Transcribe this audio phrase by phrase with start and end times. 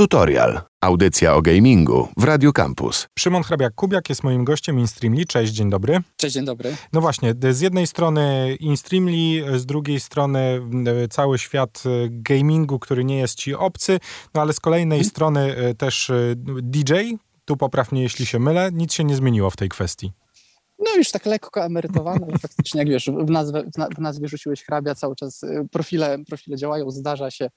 [0.00, 0.60] Tutorial.
[0.80, 3.06] Audycja o gamingu w Radio Campus.
[3.18, 5.24] Szymon Hrabiak-Kubiak jest moim gościem InStreamly.
[5.24, 6.00] Cześć, dzień dobry.
[6.16, 6.76] Cześć, dzień dobry.
[6.92, 10.60] No właśnie, z jednej strony InStreamly, z drugiej strony
[11.10, 14.00] cały świat e, gamingu, który nie jest ci obcy,
[14.34, 15.10] no ale z kolejnej hmm.
[15.10, 16.14] strony e, też e,
[16.62, 16.92] DJ.
[17.44, 18.70] Tu popraw mnie, jeśli się mylę.
[18.72, 20.12] Nic się nie zmieniło w tej kwestii.
[20.80, 23.62] No już tak lekko emerytowana, faktycznie jak wiesz, w nazwę,
[23.96, 27.50] w nazwie rzuciłeś hrabia, cały czas y, profile, profile działają, zdarza się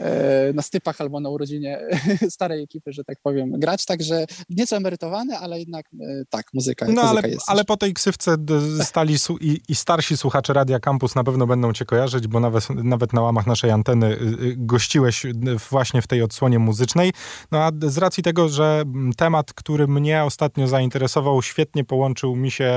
[0.00, 1.80] e, na stypach albo na urodzinie
[2.30, 6.92] starej ekipy, że tak powiem, grać, także nieco emerytowany, ale jednak e, tak, muzyka, no,
[6.92, 7.50] muzyka ale, jest.
[7.50, 8.36] ale po tej ksywce
[8.82, 13.12] stali i, i, starsi słuchacze Radia Campus na pewno będą cię kojarzyć, bo nawet, nawet
[13.12, 15.26] na łamach naszej anteny y, y, gościłeś
[15.70, 17.12] właśnie w tej odsłonie muzycznej.
[17.52, 18.84] No a z racji tego, że
[19.16, 22.69] temat, który mnie ostatnio zainteresował, świetnie połączył mi się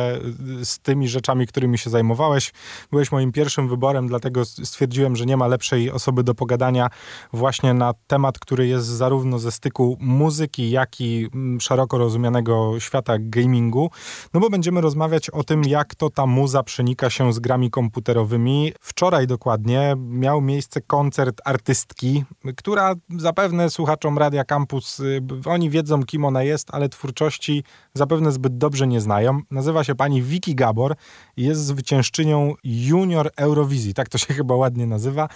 [0.63, 2.51] z tymi rzeczami, którymi się zajmowałeś.
[2.91, 6.89] Byłeś moim pierwszym wyborem, dlatego stwierdziłem, że nie ma lepszej osoby do pogadania
[7.33, 13.13] właśnie na temat, który jest zarówno ze styku muzyki, jak i mm, szeroko rozumianego świata
[13.19, 13.91] gamingu.
[14.33, 18.73] No bo będziemy rozmawiać o tym, jak to ta muza przenika się z grami komputerowymi.
[18.81, 22.23] Wczoraj dokładnie miał miejsce koncert artystki,
[22.57, 27.63] która zapewne słuchaczom Radia Campus, y, oni wiedzą, kim ona jest, ale twórczości
[27.93, 29.41] zapewne zbyt dobrze nie znają.
[29.51, 30.95] Nazywa się pani Vicky Gabor
[31.37, 35.29] i jest zwyciężczynią Junior Eurowizji, tak to się chyba ładnie nazywa.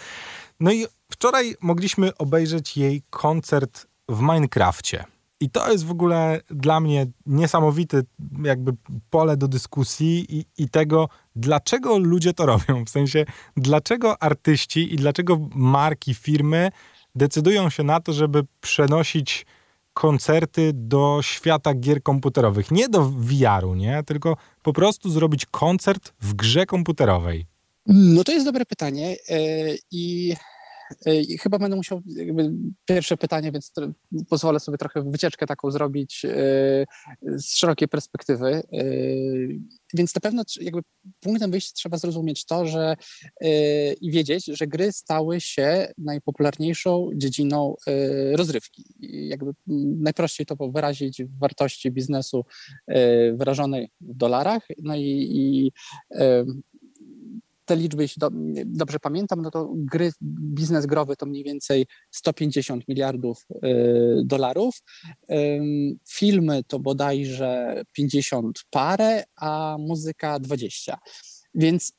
[0.59, 5.05] No i wczoraj mogliśmy obejrzeć jej koncert w Minecrafcie.
[5.39, 8.01] I to jest w ogóle dla mnie niesamowite
[8.43, 8.73] jakby
[9.09, 12.85] pole do dyskusji i, i tego, dlaczego ludzie to robią.
[12.85, 13.25] W sensie,
[13.57, 16.71] dlaczego artyści i dlaczego marki, firmy
[17.15, 19.45] decydują się na to, żeby przenosić
[19.97, 22.71] koncerty do świata gier komputerowych.
[22.71, 24.03] Nie do VR-u, nie?
[24.05, 27.45] Tylko po prostu zrobić koncert w grze komputerowej.
[27.87, 29.37] No to jest dobre pytanie e,
[29.91, 30.35] i
[31.05, 32.01] i chyba będę musiał
[32.85, 33.73] pierwsze pytanie, więc
[34.29, 36.29] pozwolę sobie trochę wycieczkę taką zrobić e,
[37.23, 38.47] z szerokiej perspektywy.
[38.47, 38.83] E,
[39.93, 40.81] więc na pewno jakby
[41.19, 42.95] punktem wyjścia trzeba zrozumieć to, że
[43.41, 47.75] e, i wiedzieć, że gry stały się najpopularniejszą dziedziną
[48.33, 48.83] rozrywki.
[49.29, 49.51] Jakby
[49.99, 52.45] najprościej to wyrazić w wartości biznesu
[53.33, 54.67] wyrażonej w dolarach.
[54.83, 55.71] No i, i
[57.67, 58.29] te liczby, jeśli do,
[58.65, 64.81] dobrze pamiętam, no to gry, biznes growy to mniej więcej 150 miliardów y, dolarów.
[65.31, 65.59] Y,
[66.09, 70.97] filmy to bodajże 50 parę, a muzyka 20.
[71.53, 71.93] Więc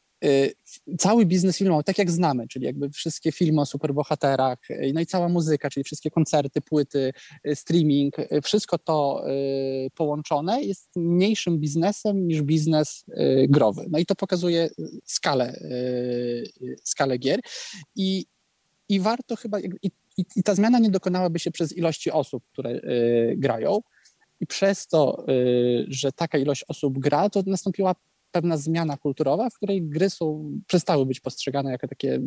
[0.99, 5.07] cały biznes filmowy, tak jak znamy, czyli jakby wszystkie filmy o superbohaterach, y, no i
[5.07, 7.13] cała muzyka, czyli wszystkie koncerty, płyty,
[7.47, 9.25] y, streaming, wszystko to
[9.95, 13.05] połączone jest mniejszym biznesem niż biznes
[13.49, 13.87] growy.
[13.91, 14.69] No i to pokazuje
[15.05, 15.61] skalę,
[16.85, 17.41] skalę gier
[17.97, 18.27] i,
[18.89, 19.91] i warto chyba, i,
[20.37, 22.81] i ta zmiana nie dokonałaby się przez ilości osób, które
[23.37, 23.81] grają,
[24.41, 25.27] i przez to,
[25.89, 27.95] że taka ilość osób gra, to nastąpiła
[28.31, 32.21] pewna zmiana kulturowa, w której gry są, przestały być postrzegane jako takie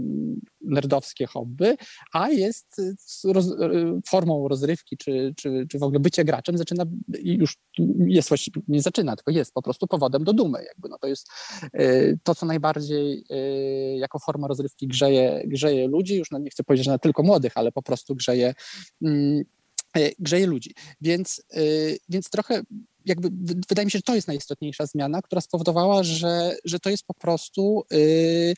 [0.61, 1.75] nerdowskie hobby,
[2.13, 3.55] a jest y, roz, y,
[4.07, 6.83] formą rozrywki, czy, czy, czy w ogóle bycie graczem zaczyna
[7.23, 7.57] już
[8.07, 10.63] jest właściwie, nie zaczyna, tylko jest po prostu powodem do dumy.
[10.63, 10.89] Jakby.
[10.89, 11.27] No to jest
[11.79, 13.25] y, to, co najbardziej
[13.95, 17.71] jako forma rozrywki grzeje, grzeje ludzi, już no nie chcę powiedzieć, że tylko młodych, ale
[17.71, 18.53] po prostu grzeje
[19.01, 19.43] mm,
[20.19, 20.73] grzeje ludzi.
[21.01, 21.43] Więc,
[22.09, 22.61] więc trochę
[23.05, 23.29] jakby
[23.69, 27.13] wydaje mi się, że to jest najistotniejsza zmiana, która spowodowała, że, że to jest po
[27.13, 28.53] prostu yy,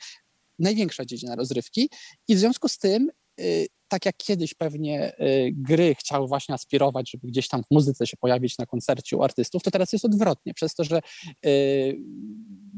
[0.59, 1.89] największa dziedzina rozrywki.
[2.27, 7.11] I w związku z tym yy, tak jak kiedyś pewnie y, gry chciały właśnie aspirować,
[7.11, 10.53] żeby gdzieś tam w muzyce się pojawić na koncercie u artystów, to teraz jest odwrotnie.
[10.53, 11.01] Przez to, że
[11.45, 11.97] y,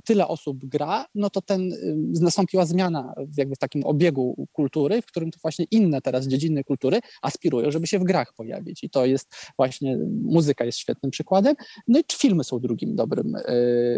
[0.06, 5.06] tyle osób gra, no to ten, y, nastąpiła zmiana jakby w takim obiegu kultury, w
[5.06, 8.84] którym to właśnie inne teraz dziedziny kultury aspirują, żeby się w grach pojawić.
[8.84, 11.56] I to jest właśnie, muzyka jest świetnym przykładem,
[11.88, 13.34] no i filmy są drugim dobrym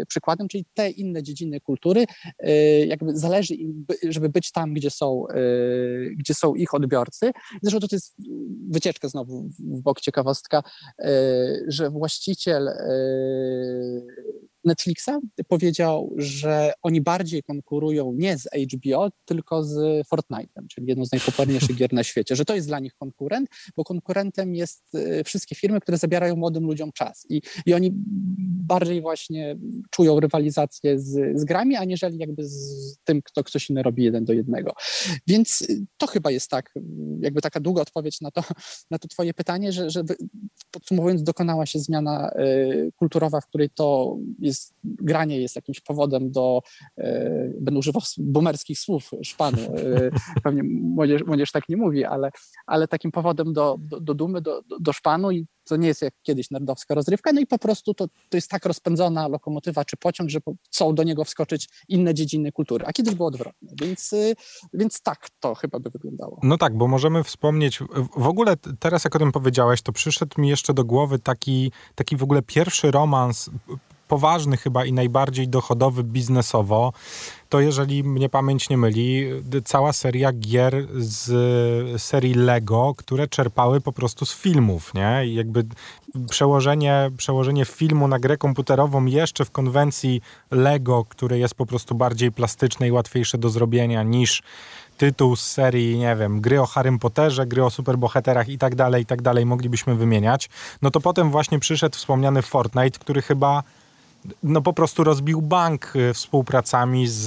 [0.08, 2.04] przykładem, czyli te inne dziedziny kultury,
[2.86, 5.24] jakby zależy im, żeby być tam, gdzie są,
[6.18, 7.32] gdzie są ich odbiorcy, odbiorcy.
[7.62, 8.14] Zresztą to jest
[8.70, 10.62] wycieczka znowu w bok ciekawostka,
[10.98, 11.12] e,
[11.68, 12.74] że właściciel e,
[14.64, 15.10] Netflixa
[15.48, 19.76] powiedział, że oni bardziej konkurują nie z HBO, tylko z
[20.08, 23.84] Fortnite'em, czyli jedną z najpopularniejszych gier na świecie, że to jest dla nich konkurent, bo
[23.84, 27.90] konkurentem jest e, wszystkie firmy, które zabierają młodym ludziom czas i, i oni
[28.68, 29.56] bardziej właśnie
[29.90, 34.32] czują rywalizację z, z grami, aniżeli jakby z tym, kto ktoś inny robi jeden do
[34.32, 34.72] jednego.
[35.26, 35.66] Więc
[35.96, 36.74] to chyba jest tak,
[37.20, 38.42] jakby taka długa odpowiedź na to,
[38.90, 40.02] na to twoje pytanie, że, że
[40.70, 46.30] podsumowując, dokonała się zmiana y, kulturowa, w której to jest jest, granie jest jakimś powodem
[46.30, 46.62] do,
[47.60, 49.58] będę używał boomerskich słów, szpanu,
[50.44, 52.30] pewnie młodzież, młodzież tak nie mówi, ale,
[52.66, 56.14] ale takim powodem do, do, do dumy, do, do szpanu i to nie jest jak
[56.22, 60.30] kiedyś nerdowska rozrywka, no i po prostu to, to jest tak rozpędzona lokomotywa czy pociąg,
[60.30, 64.34] że chcą do niego wskoczyć inne dziedziny kultury, a kiedyś było odwrotnie, więc, y,
[64.72, 66.40] więc tak to chyba by wyglądało.
[66.42, 67.80] No tak, bo możemy wspomnieć,
[68.16, 72.16] w ogóle teraz jak o tym powiedziałeś, to przyszedł mi jeszcze do głowy taki, taki
[72.16, 73.50] w ogóle pierwszy romans
[74.08, 76.92] poważny chyba i najbardziej dochodowy biznesowo,
[77.48, 79.28] to jeżeli mnie pamięć nie myli,
[79.64, 85.26] cała seria gier z serii Lego, które czerpały po prostu z filmów, nie?
[85.26, 85.64] I jakby
[86.30, 90.20] przełożenie, przełożenie filmu na grę komputerową jeszcze w konwencji
[90.50, 94.42] Lego, które jest po prostu bardziej plastyczne i łatwiejsze do zrobienia niż
[94.98, 99.02] tytuł z serii, nie wiem, gry o Harrym Potterze, gry o superbohaterach i tak dalej,
[99.02, 100.50] i tak dalej, moglibyśmy wymieniać,
[100.82, 103.62] no to potem właśnie przyszedł wspomniany Fortnite, który chyba
[104.42, 107.24] no po prostu rozbił bank y, współpracami z,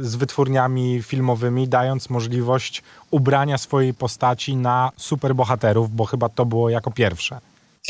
[0.00, 6.90] z wytwórniami filmowymi, dając możliwość ubrania swojej postaci na superbohaterów, bo chyba to było jako
[6.90, 7.40] pierwsze.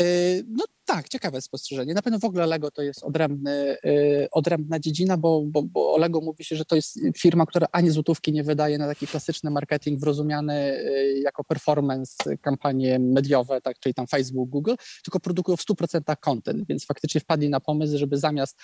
[0.01, 0.63] Y, no
[0.95, 1.93] tak, ciekawe spostrzeżenie.
[1.93, 5.97] Na pewno w ogóle Lego to jest odrębny, yy, odrębna dziedzina, bo, bo, bo o
[5.97, 9.51] Lego mówi się, że to jest firma, która ani złotówki nie wydaje na taki klasyczny
[9.51, 15.61] marketing wyrozumiany yy, jako performance, kampanie mediowe, tak, czyli tam Facebook, Google, tylko produkują w
[15.61, 18.59] 100% content, więc faktycznie wpadli na pomysł, żeby zamiast,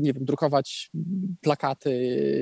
[0.00, 0.90] nie wiem, drukować
[1.40, 1.90] plakaty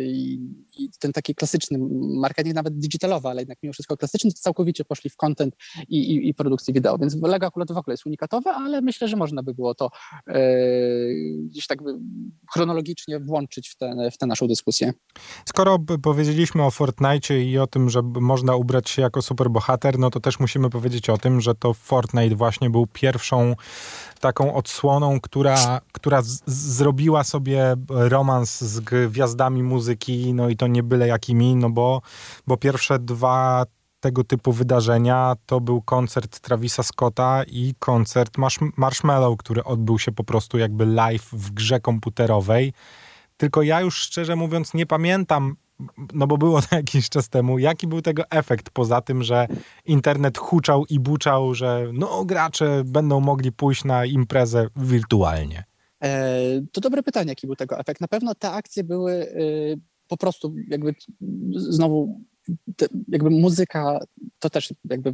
[0.07, 0.35] i,
[0.79, 1.79] i, ten taki klasyczny
[2.21, 5.55] marketing, nawet digitalowy, ale jednak mimo wszystko klasyczny, całkowicie poszli w content
[5.89, 9.16] i, i, i produkcję wideo, więc Lego akurat w ogóle jest unikatowe, ale myślę, myślę,
[9.17, 9.91] można by było to
[10.27, 10.41] e,
[11.45, 11.79] gdzieś tak
[12.53, 14.93] chronologicznie włączyć w tę w naszą dyskusję.
[15.49, 20.21] Skoro powiedzieliśmy o Fortnite i o tym, że można ubrać się jako superbohater, no to
[20.21, 23.55] też musimy powiedzieć o tym, że to Fortnite właśnie był pierwszą
[24.21, 31.09] taką odsłoną, która, która zrobiła sobie romans z gwiazdami muzyki, no i to nie byle
[31.09, 32.03] jakimi, no bo,
[32.47, 33.65] bo pierwsze dwa
[34.07, 40.13] tego typu wydarzenia to był koncert Travisa Scotta i koncert Marsh Marshmallow, który odbył się
[40.13, 42.73] po prostu jakby live w grze komputerowej.
[43.37, 45.57] Tylko ja już szczerze mówiąc nie pamiętam,
[46.15, 49.47] no bo było to jakiś czas temu, jaki był tego efekt poza tym, że
[49.85, 55.65] internet huczał i buczał, że no gracze będą mogli pójść na imprezę wirtualnie.
[56.03, 56.39] E,
[56.73, 58.01] to dobre pytanie, jaki był tego efekt.
[58.01, 60.95] Na pewno te akcje były y, po prostu jakby
[61.57, 62.21] znowu
[63.09, 64.01] jakby muzyka
[64.39, 65.13] to też jakby,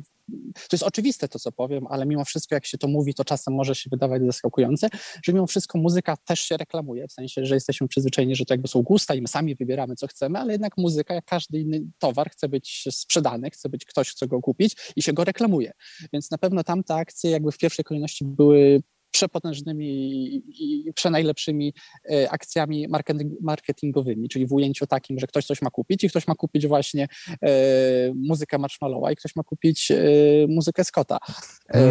[0.54, 3.54] to jest oczywiste to, co powiem, ale mimo wszystko jak się to mówi, to czasem
[3.54, 4.88] może się wydawać zaskakujące,
[5.24, 8.68] że mimo wszystko muzyka też się reklamuje, w sensie, że jesteśmy przyzwyczajeni, że to jakby
[8.68, 12.30] są gusta i my sami wybieramy, co chcemy, ale jednak muzyka, jak każdy inny towar,
[12.30, 15.72] chce być sprzedany, chce być ktoś, chce go kupić i się go reklamuje.
[16.12, 18.82] Więc na pewno tamte akcje jakby w pierwszej kolejności były
[19.12, 19.86] przepotężnymi
[20.48, 21.74] i przenajlepszymi
[22.10, 22.86] e, akcjami
[23.40, 27.08] marketingowymi, czyli w ujęciu takim, że ktoś coś ma kupić i ktoś ma kupić właśnie
[27.42, 27.48] e,
[28.14, 29.96] muzykę Marshmallowa i ktoś ma kupić e,
[30.48, 31.18] muzykę Scotta.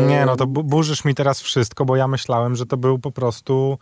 [0.07, 3.77] Nie, no to burzysz mi teraz wszystko, bo ja myślałem, że to był po prostu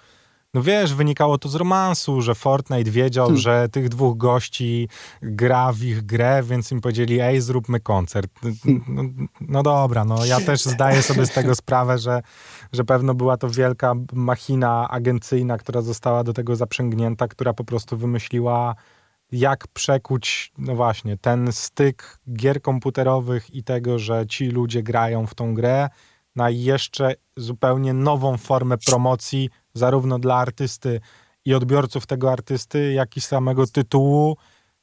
[0.54, 3.42] no wiesz, wynikało to z romansu, że Fortnite wiedział, hmm.
[3.42, 4.90] że tych dwóch gości
[5.22, 8.32] gra w ich grę, więc im powiedzieli, ej, zróbmy koncert.
[8.64, 8.84] Hmm.
[8.88, 9.04] No,
[9.42, 12.22] no, dobra, no ja też zdaję sobie z tego sprawę, że,
[12.74, 17.98] że pewno była to wielka machina agencyjna, która została do tego zaprzęgnięta, która po prostu
[17.98, 18.76] wymyśliła
[19.32, 25.36] jak przekuć, no właśnie, ten styk gier komputerowych i tego, że ci ludzie grają w
[25.36, 25.90] tą grę
[26.36, 31.02] na jeszcze zupełnie nową formę promocji, zarówno dla artysty
[31.46, 34.38] i odbiorców tego artysty, jak i samego tytułu,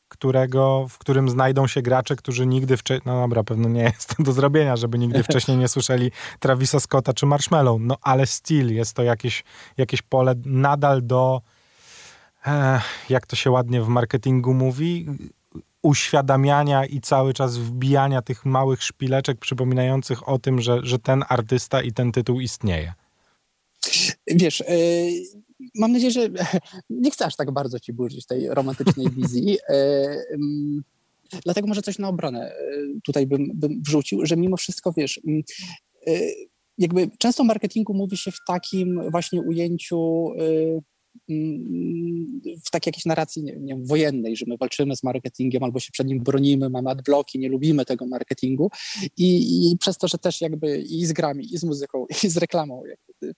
[0.09, 4.23] którego, w którym znajdą się gracze, którzy nigdy wcześniej, no dobra, pewno nie jest to
[4.23, 8.97] do zrobienia, żeby nigdy wcześniej nie słyszeli Travisa Scotta czy Marshmallow, no ale still jest
[8.97, 9.45] to jakieś,
[9.76, 11.40] jakieś pole nadal do,
[12.47, 15.07] eh, jak to się ładnie w marketingu mówi,
[15.83, 21.83] uświadamiania i cały czas wbijania tych małych szpileczek przypominających o tym, że, że ten artysta
[21.83, 22.95] i ten tytuł istnieje.
[24.26, 24.64] Wiesz, e,
[25.75, 26.28] mam nadzieję, że
[26.90, 29.59] nie chcę aż tak bardzo ci burzyć tej romantycznej wizji.
[29.68, 29.75] E,
[30.30, 30.83] mm,
[31.45, 32.56] dlatego może coś na obronę e,
[33.04, 35.42] tutaj bym, bym wrzucił, że mimo wszystko, wiesz, mm,
[36.78, 40.30] jakby często w marketingu mówi się w takim właśnie ujęciu
[42.66, 46.06] w takiej jakiejś narracji nie, nie wojennej, że my walczymy z marketingiem albo się przed
[46.06, 48.70] nim bronimy, mamy adblocki, nie lubimy tego marketingu
[49.16, 52.37] i, i przez to, że też jakby i z grami, i z muzyką, i z
[52.37, 52.82] reklamą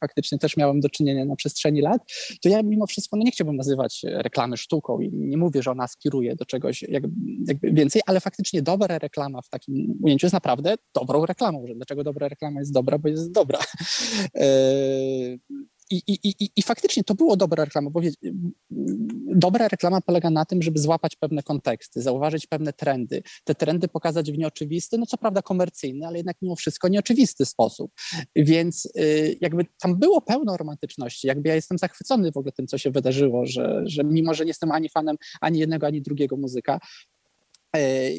[0.00, 2.02] faktycznie też miałem do czynienia na przestrzeni lat,
[2.42, 5.88] to ja mimo wszystko no nie chciałbym nazywać reklamy sztuką i nie mówię, że ona
[5.88, 7.10] skieruje do czegoś jakby,
[7.46, 11.66] jakby więcej, ale faktycznie dobra reklama w takim ujęciu jest naprawdę dobrą reklamą.
[11.66, 12.98] Że dlaczego dobra reklama jest dobra?
[12.98, 13.58] Bo jest dobra.
[15.90, 18.10] I, i, i, I faktycznie to było dobra reklama, bo wie,
[19.34, 24.32] dobra reklama polega na tym, żeby złapać pewne konteksty, zauważyć pewne trendy, te trendy pokazać
[24.32, 27.92] w nieoczywisty, no co prawda komercyjny, ale jednak mimo wszystko nieoczywisty sposób.
[28.36, 32.78] Więc y, jakby tam było pełno romantyczności, jakby ja jestem zachwycony w ogóle tym, co
[32.78, 36.78] się wydarzyło, że, że mimo, że nie jestem ani fanem ani jednego, ani drugiego muzyka,
[37.76, 38.10] E,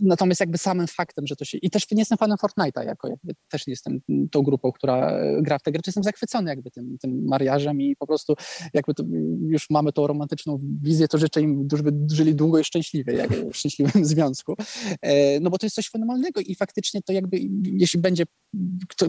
[0.00, 1.58] natomiast jakby samym faktem, że to się...
[1.58, 4.00] I też nie jestem fanem Fortnite'a, jako jakby też nie jestem
[4.30, 7.80] tą grupą, która e, gra w te gry, czy jestem zachwycony jakby tym, tym mariażem
[7.80, 8.34] i po prostu
[8.74, 9.04] jakby to,
[9.48, 13.56] już mamy tą romantyczną wizję, to życzę im, żeby żyli długo i szczęśliwie, jak w
[13.56, 14.54] szczęśliwym związku.
[15.02, 18.24] E, no bo to jest coś fenomenalnego i faktycznie to jakby, jeśli będzie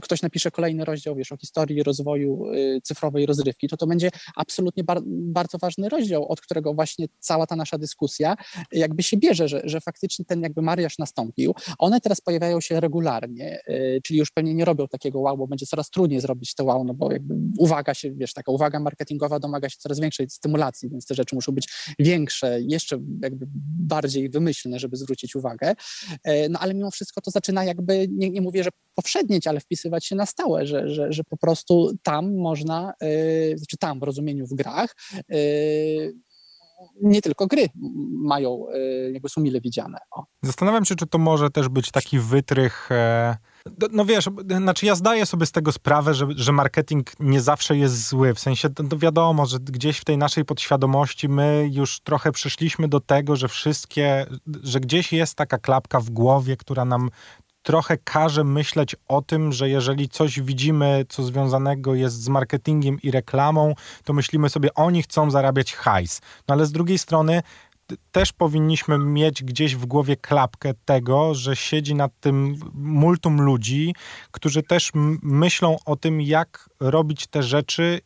[0.01, 2.44] ktoś napisze kolejny rozdział, wiesz, o historii rozwoju
[2.84, 7.55] cyfrowej rozrywki, to to będzie absolutnie bar bardzo ważny rozdział, od którego właśnie cała ta
[7.55, 8.36] nasza dyskusja
[8.72, 11.54] jakby się bierze, że, że faktycznie ten jakby mariaż nastąpił.
[11.78, 15.66] One teraz pojawiają się regularnie, y, czyli już pewnie nie robią takiego wow, bo będzie
[15.66, 19.70] coraz trudniej zrobić to wow, no bo jakby uwaga się, wiesz, taka uwaga marketingowa domaga
[19.70, 21.70] się coraz większej stymulacji, więc te rzeczy muszą być
[22.00, 23.46] większe, jeszcze jakby
[23.80, 25.76] bardziej wymyślne, żeby zwrócić uwagę.
[26.24, 30.06] E, no ale mimo wszystko to zaczyna jakby, nie, nie mówię, że powszednieć, ale wpisywać
[30.06, 34.48] się na stałe, że, że, że po prostu tam można, yy, znaczy tam w rozumieniu
[34.48, 34.96] w grach,
[37.01, 37.70] nie tylko gry
[38.12, 39.98] mają, e, jakby są mile widziane.
[40.12, 40.24] O.
[40.44, 42.91] Zastanawiam się, czy to może też być taki wytrych.
[42.91, 43.38] E,
[43.91, 48.08] no wiesz, znaczy ja zdaję sobie z tego sprawę, że, że marketing nie zawsze jest
[48.08, 48.34] zły.
[48.34, 52.88] W sensie to, to wiadomo, że gdzieś w tej naszej podświadomości my już trochę przyszliśmy
[52.88, 54.25] do tego, że wszystkie,
[54.63, 57.10] że gdzieś jest taka klapka w głowie, która nam
[57.66, 63.12] trochę każe myśleć o tym, że jeżeli coś widzimy, co związanego jest z marketingiem i
[63.12, 66.22] reklamą, to myślimy sobie, oni chcą zarabiać hajs.
[66.48, 67.42] No ale z drugiej strony
[68.12, 73.96] też powinniśmy mieć gdzieś w głowie klapkę tego, że siedzi nad tym multum ludzi,
[74.32, 74.92] którzy też
[75.22, 78.02] myślą o tym, jak robić te rzeczy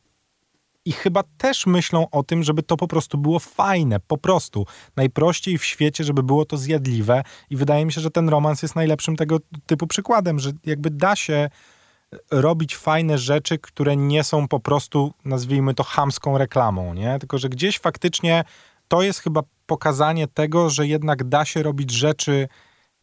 [0.86, 4.66] i chyba też myślą o tym, żeby to po prostu było fajne, po prostu.
[4.96, 8.76] Najprościej w świecie, żeby było to zjadliwe i wydaje mi się, że ten romans jest
[8.76, 11.50] najlepszym tego typu przykładem, że jakby da się
[12.32, 17.20] robić fajne rzeczy, które nie są po prostu, nazwijmy to, hamską reklamą, nie?
[17.20, 18.44] Tylko, że gdzieś faktycznie
[18.88, 22.48] to jest chyba pokazanie tego, że jednak da się robić rzeczy,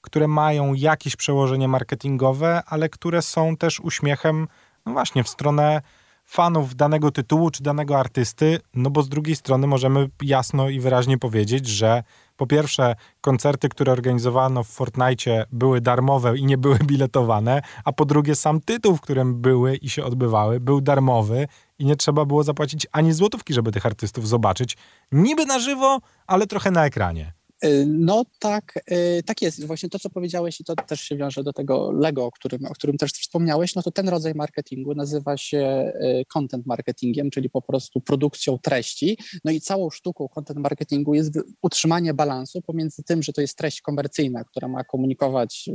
[0.00, 4.48] które mają jakieś przełożenie marketingowe, ale które są też uśmiechem,
[4.86, 5.82] no właśnie, w stronę
[6.26, 11.18] fanów danego tytułu czy danego artysty, no bo z drugiej strony możemy jasno i wyraźnie
[11.18, 12.02] powiedzieć, że
[12.36, 18.04] po pierwsze koncerty, które organizowano w Fortnite były darmowe i nie były biletowane, a po
[18.04, 22.42] drugie sam tytuł, w którym były i się odbywały, był darmowy i nie trzeba było
[22.42, 24.76] zapłacić ani złotówki, żeby tych artystów zobaczyć.
[25.12, 27.35] Niby na żywo, ale trochę na ekranie.
[27.64, 29.64] Y, no tak, y, tak jest.
[29.64, 32.74] Właśnie to, co powiedziałeś i to też się wiąże do tego Lego, o którym, o
[32.74, 37.62] którym też wspomniałeś, no to ten rodzaj marketingu nazywa się y, content marketingiem, czyli po
[37.62, 39.18] prostu produkcją treści.
[39.44, 43.80] No i całą sztuką content marketingu jest utrzymanie balansu pomiędzy tym, że to jest treść
[43.80, 45.68] komercyjna, która ma komunikować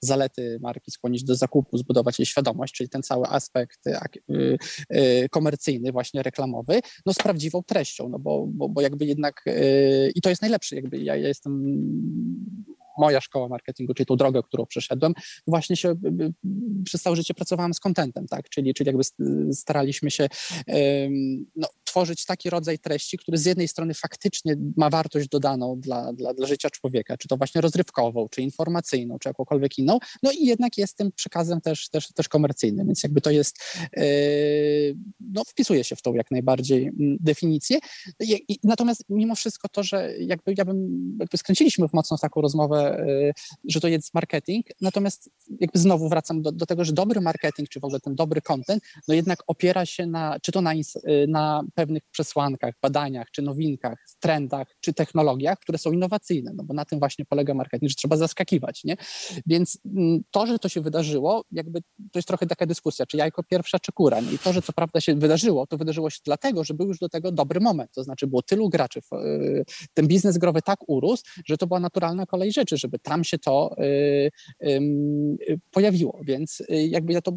[0.00, 3.80] zalety marki, skłonić do zakupu, zbudować jej świadomość, czyli ten cały aspekt
[5.30, 9.44] komercyjny, właśnie reklamowy, no z prawdziwą treścią, no bo, bo, bo jakby jednak
[10.14, 11.62] i to jest najlepszy jakby ja jestem
[12.98, 15.12] moja szkoła marketingu, czyli tą drogę, którą przeszedłem,
[15.46, 15.94] właśnie się
[16.84, 19.02] przez całe życie pracowałem z contentem, tak, czyli, czyli jakby
[19.52, 20.28] staraliśmy się
[21.56, 26.34] no, tworzyć taki rodzaj treści, który z jednej strony faktycznie ma wartość dodaną dla, dla,
[26.34, 30.78] dla życia człowieka, czy to właśnie rozrywkową, czy informacyjną, czy jakąkolwiek inną, no i jednak
[30.78, 33.58] jest tym przekazem też, też, też komercyjnym, więc jakby to jest,
[35.20, 37.78] no wpisuje się w tą jak najbardziej definicję.
[38.64, 43.32] Natomiast mimo wszystko to, że jakby ja bym, jakby skręciliśmy w mocno taką rozmowę Y,
[43.64, 44.66] że to jest marketing.
[44.80, 48.40] Natomiast jakby znowu wracam do, do tego, że dobry marketing, czy w ogóle ten dobry
[48.40, 50.82] content, no jednak opiera się na, czy to na, y,
[51.28, 56.84] na pewnych przesłankach, badaniach, czy nowinkach, trendach, czy technologiach, które są innowacyjne, no bo na
[56.84, 58.96] tym właśnie polega marketing, że trzeba zaskakiwać, nie?
[59.46, 61.80] Więc mm, to, że to się wydarzyło, jakby
[62.12, 64.20] to jest trochę taka dyskusja, czy jajko pierwsza, czy kura.
[64.20, 66.98] No I to, że co prawda się wydarzyło, to wydarzyło się dlatego, że był już
[66.98, 69.64] do tego dobry moment, to znaczy było tylu graczy, y,
[69.94, 73.76] ten biznes growy tak urósł, że to była naturalna kolej rzeczy, żeby tam się to
[73.78, 74.30] y,
[74.62, 76.20] y, pojawiło.
[76.24, 77.32] Więc jakby ja to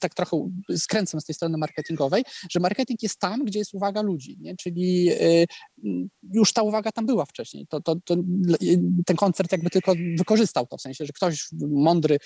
[0.00, 4.36] tak trochę skręcam z tej strony marketingowej, że marketing jest tam, gdzie jest uwaga ludzi,
[4.40, 4.56] nie?
[4.56, 5.10] czyli
[6.32, 7.66] już ta uwaga tam była wcześniej.
[7.66, 8.16] To, to, to,
[9.06, 12.18] ten koncert jakby tylko wykorzystał to, w sensie, że ktoś mądry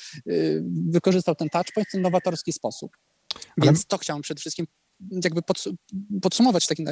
[0.66, 2.96] wykorzystał ten touchpoint w ten nowatorski sposób.
[3.58, 3.84] Więc Ale...
[3.88, 4.66] to chciałem przede wszystkim
[5.24, 5.40] jakby
[6.22, 6.84] podsumować, taki,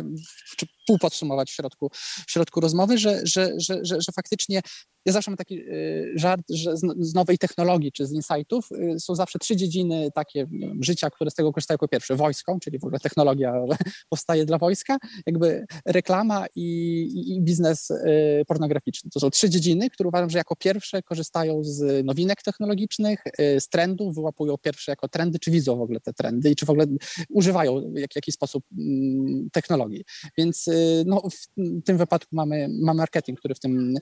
[0.57, 1.91] czy półpodsumować w środku,
[2.27, 4.61] w środku rozmowy, że, że, że, że faktycznie
[5.07, 9.15] ja zawsze mam taki y, żart, że z, nowej technologii czy z insightów y, są
[9.15, 12.17] zawsze trzy dziedziny takie wiem, życia, które z tego korzystają jako pierwsze.
[12.17, 13.55] Wojsko, czyli w ogóle technologia
[14.11, 19.11] powstaje dla wojska, jakby reklama i, i, biznes y, pornograficzny.
[19.11, 24.15] To są trzy dziedziny, które uważam, że jako pierwsze korzystają z nowinek technologicznych, z trendów,
[24.15, 26.87] wyłapują pierwsze jako trendy, czy widzą w ogóle te trendy i czy w ogóle
[27.29, 30.05] używają w jakiś sposób mm, technologii.
[30.39, 30.67] Więc
[31.07, 33.95] no, w tym wypadku mamy, mamy marketing, który w tym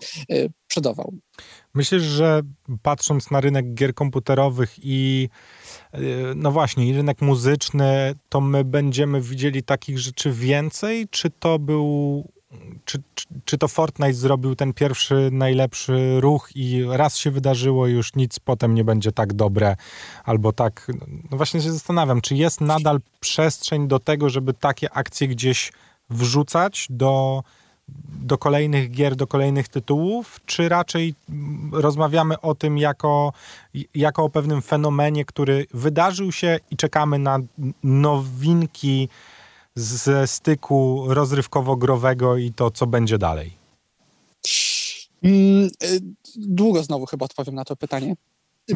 [0.66, 0.89] przodował
[1.74, 2.42] Myślę, że
[2.82, 5.28] patrząc na rynek gier komputerowych i
[5.92, 5.98] e,
[6.36, 11.08] no właśnie, rynek muzyczny, to my będziemy widzieli takich rzeczy więcej?
[11.10, 12.24] Czy to był
[12.84, 18.14] czy, czy, czy, to Fortnite zrobił ten pierwszy najlepszy ruch i raz się wydarzyło, już
[18.14, 19.76] nic potem nie będzie tak dobre,
[20.24, 20.92] albo tak.
[21.30, 25.72] No właśnie się zastanawiam, czy jest nadal przestrzeń do tego, żeby takie akcje gdzieś
[26.10, 27.42] wrzucać do
[28.22, 31.14] do kolejnych gier, do kolejnych tytułów, czy raczej
[31.72, 33.32] rozmawiamy o tym jako,
[33.94, 37.38] jako o pewnym fenomenie, który wydarzył się i czekamy na
[37.82, 39.08] nowinki
[39.74, 43.52] ze styku rozrywkowo-growego i to, co będzie dalej?
[45.22, 46.00] Mm, y,
[46.36, 48.14] długo znowu chyba odpowiem na to pytanie.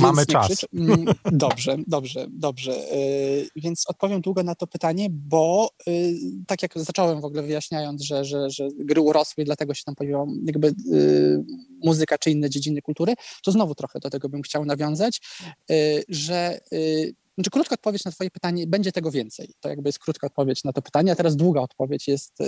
[0.00, 0.66] Mamy czas.
[0.74, 2.92] Mm, dobrze, dobrze, dobrze.
[2.92, 6.14] Y, więc odpowiem długo na to pytanie, bo y,
[6.46, 9.94] tak jak zacząłem w ogóle wyjaśniając, że, że, że gry urosły i dlatego się tam
[9.94, 11.44] pojawiła jakby y,
[11.84, 15.20] muzyka czy inne dziedziny kultury, to znowu trochę do tego bym chciał nawiązać,
[16.08, 16.60] że
[17.34, 19.54] znaczy, krótka odpowiedź na Twoje pytanie, będzie tego więcej.
[19.60, 22.38] To jakby jest krótka odpowiedź na to pytanie, a teraz długa odpowiedź jest,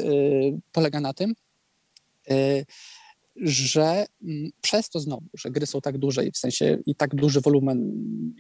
[0.73, 1.35] polega na tym,
[3.41, 7.15] że mm, przez to znowu, że gry są tak duże i w sensie i tak
[7.15, 7.93] duży wolumen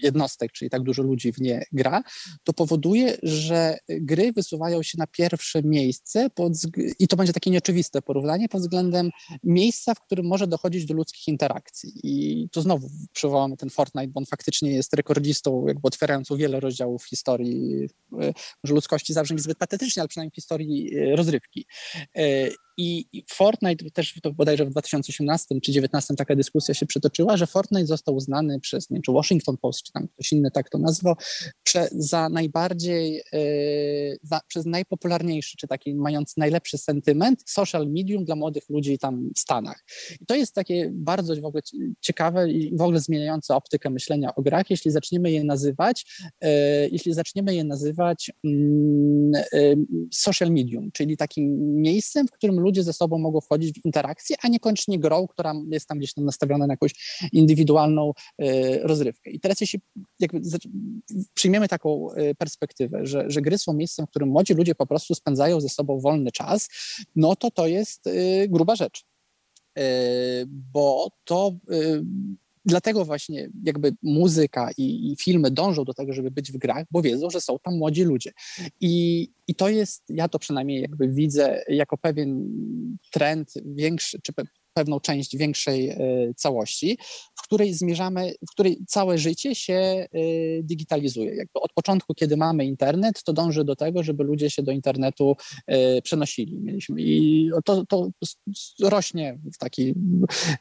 [0.02, 2.02] jednostek, czyli tak dużo ludzi w nie gra,
[2.44, 6.52] to powoduje, że gry wysuwają się na pierwsze miejsce pod,
[6.98, 9.10] i to będzie takie nieoczywiste porównanie pod względem
[9.44, 11.92] miejsca, w którym może dochodzić do ludzkich interakcji.
[12.02, 17.04] I to znowu przywołamy ten Fortnite, bo on faktycznie jest rekordzistą, jakby otwierającą wiele rozdziałów
[17.04, 17.88] historii,
[18.20, 18.32] e,
[18.64, 21.66] może ludzkości zawsze zbyt patetycznie, ale przynajmniej historii e, rozrywki.
[22.76, 27.86] I Fortnite, też to bodajże w 2018 czy 2019 taka dyskusja się przetoczyła, że Fortnite
[27.86, 31.14] został uznany przez, nie czy Washington Post, czy tam ktoś inny tak to nazwał,
[31.62, 38.36] prze, za najbardziej, yy, za, przez najpopularniejszy, czy taki mający najlepszy sentyment social medium dla
[38.36, 39.84] młodych ludzi tam w Stanach.
[40.20, 41.62] I to jest takie bardzo w ogóle
[42.00, 46.06] ciekawe i w ogóle zmieniające optykę myślenia o grach, jeśli zaczniemy je nazywać,
[46.42, 46.48] yy,
[46.92, 49.76] jeśli zaczniemy je nazywać yy,
[50.12, 54.48] social medium, czyli takim miejscem, w którym ludzie ze sobą mogą wchodzić w interakcję, a
[54.48, 59.30] niekoniecznie grą, która jest tam gdzieś tam nastawiona na jakąś indywidualną y, rozrywkę.
[59.30, 59.80] I teraz jeśli
[61.34, 65.14] przyjmiemy taką y, perspektywę, że, że gry są miejscem, w którym młodzi ludzie po prostu
[65.14, 66.68] spędzają ze sobą wolny czas,
[67.16, 69.04] no to to jest y, gruba rzecz
[70.48, 71.52] bo to
[72.66, 77.02] dlatego właśnie jakby muzyka i, i, filmy dążą do tego, żeby być w grach, bo
[77.02, 78.32] wiedzą, że są tam młodzi ludzie.
[78.80, 82.48] I, I to jest, ja to przynajmniej jakby widzę jako pewien
[83.10, 84.32] trend większy, czy
[84.76, 85.98] pewną część większej e,
[86.36, 86.98] całości,
[87.34, 90.08] w której zmierzamy, w której całe życie się e,
[90.62, 91.34] digitalizuje.
[91.34, 95.36] Jakby od początku, kiedy mamy internet, to dąży do tego, żeby ludzie się do internetu
[95.66, 96.60] e, przenosili.
[96.60, 98.08] Mieliśmy, I to, to
[98.82, 99.94] rośnie w taki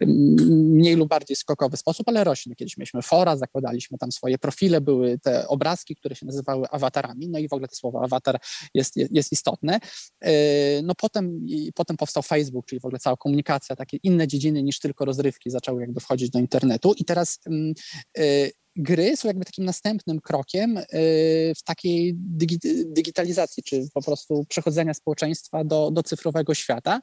[0.02, 2.56] mniej lub bardziej skokowy sposób, ale rośnie.
[2.56, 7.40] Kiedyś mieliśmy fora, zakładaliśmy tam swoje profile, były te obrazki, które się nazywały awatarami, no
[7.40, 8.40] i w ogóle to słowo awatar
[8.74, 9.80] jest, jest, istotne.
[10.84, 15.06] No potem, potem powstał Facebook, czyli w ogóle cała komunikacja, takie inne dziedziny niż tylko
[15.06, 16.94] rozrywki zaczęły jakby wchodzić do internetu.
[16.98, 17.74] I teraz mm,
[18.18, 20.84] y, gry są jakby takim następnym krokiem y,
[21.58, 22.16] w takiej
[22.88, 27.02] digitalizacji, czy po prostu przechodzenia społeczeństwa do, do cyfrowego świata.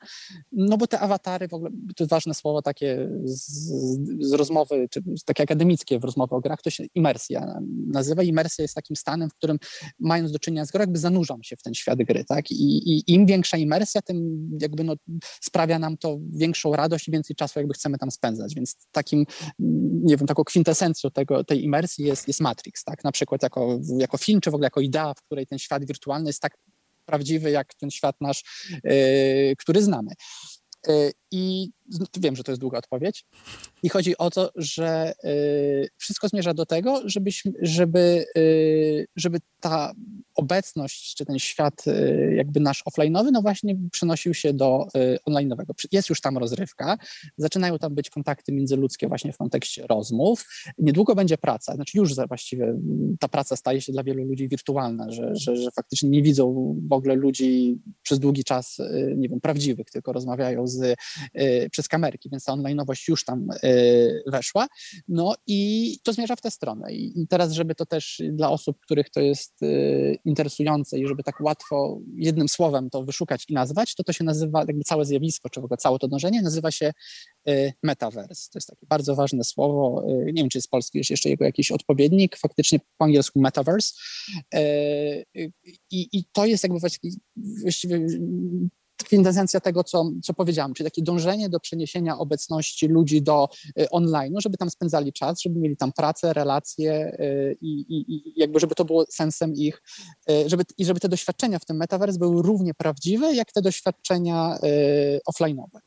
[0.53, 3.47] No bo te awatary, w ogóle, to ważne słowo takie z,
[4.21, 8.23] z rozmowy, czy takie akademickie w rozmowie o grach, to się imersja nazywa.
[8.23, 9.59] Imersja jest takim stanem, w którym
[10.01, 12.51] mając do czynienia z grą, jakby zanurzam się w ten świat gry, tak?
[12.51, 14.95] I, i im większa imersja, tym jakby no,
[15.41, 19.27] sprawia nam to większą radość i więcej czasu jakby chcemy tam spędzać, więc takim,
[20.03, 23.05] nie wiem, taką kwintesencją tego, tej imersji jest, jest Matrix, tak?
[23.05, 26.29] Na przykład jako, jako film, czy w ogóle jako idea, w której ten świat wirtualny
[26.29, 26.59] jest tak
[27.07, 30.11] prawdziwy, jak ten świat nasz, yy, który znamy.
[31.33, 31.71] I
[32.19, 33.25] wiem, że to jest długa odpowiedź.
[33.83, 39.93] I chodzi o to, że yy, wszystko zmierza do tego, żebyśmy, żeby, yy, żeby ta
[40.35, 45.73] obecność, czy ten świat y, jakby nasz offline'owy, no właśnie przenosił się do y, online'owego.
[45.93, 46.99] Jest już tam rozrywka,
[47.37, 50.47] zaczynają tam być kontakty międzyludzkie właśnie w kontekście rozmów.
[50.79, 52.75] Niedługo będzie praca, znaczy już właściwie
[53.21, 56.93] ta praca staje się dla wielu ludzi wirtualna, że, że, że faktycznie nie widzą w
[56.93, 60.99] ogóle ludzi przez długi czas, y, nie wiem, prawdziwych, tylko rozmawiają z,
[61.71, 63.49] przez kamerki, więc ta online'owość już tam
[64.27, 64.67] weszła.
[65.09, 66.93] No i to zmierza w tę stronę.
[66.93, 69.61] I teraz, żeby to też dla osób, których to jest
[70.25, 74.65] interesujące i żeby tak łatwo jednym słowem to wyszukać i nazwać, to to się nazywa,
[74.69, 76.93] jakby całe zjawisko, czy w ogóle całe to dążenie nazywa się
[77.83, 78.51] metaverse.
[78.53, 80.05] To jest takie bardzo ważne słowo.
[80.27, 83.95] Nie wiem, czy jest polski jest jeszcze jego jakiś odpowiednik, faktycznie po angielsku metaverse.
[85.91, 86.79] I, i to jest jakby
[87.63, 88.07] właściwie
[88.97, 94.35] kwintesencja tego, co, co powiedziałam, czyli takie dążenie do przeniesienia obecności ludzi do y, online,
[94.39, 98.75] żeby tam spędzali czas, żeby mieli tam pracę, relacje y, i, i, i jakby żeby
[98.75, 99.83] to było sensem ich,
[100.31, 104.59] y, żeby, i żeby te doświadczenia w tym metaverse były równie prawdziwe, jak te doświadczenia
[105.31, 105.79] offline'owe.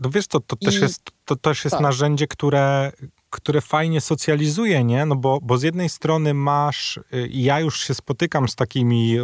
[0.00, 1.82] No wiesz, to, to, I, też, jest, to też jest tak.
[1.82, 2.92] narzędzie, które
[3.30, 5.06] które fajnie socjalizuje, nie?
[5.06, 9.16] No bo, bo z jednej strony masz, y, ja już się spotykam z takimi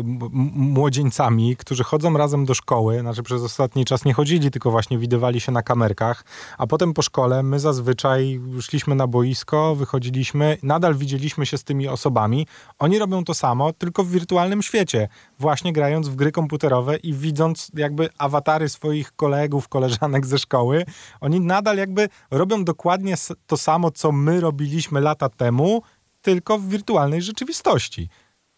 [0.52, 5.40] młodzieńcami, którzy chodzą razem do szkoły, znaczy przez ostatni czas nie chodzili, tylko właśnie widywali
[5.40, 6.24] się na kamerkach,
[6.58, 11.88] a potem po szkole my zazwyczaj szliśmy na boisko, wychodziliśmy, nadal widzieliśmy się z tymi
[11.88, 12.46] osobami.
[12.78, 17.70] Oni robią to samo, tylko w wirtualnym świecie, właśnie grając w gry komputerowe i widząc
[17.74, 20.84] jakby awatary swoich kolegów, koleżanek ze szkoły.
[21.20, 23.14] Oni nadal jakby robią dokładnie
[23.46, 25.82] to samo, co my robiliśmy lata temu,
[26.22, 28.08] tylko w wirtualnej rzeczywistości.